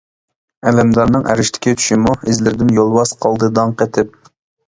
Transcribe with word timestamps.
ئەلەمدارنىڭ 0.69 1.27
ئەرشتىكى 1.33 1.73
چۈشىمۇ، 1.81 2.15
ئىزلىرىدىن 2.31 2.73
يولۋاس 2.79 3.13
قالدى 3.27 3.53
داڭ 3.59 3.77
قېتىپ. 3.83 4.19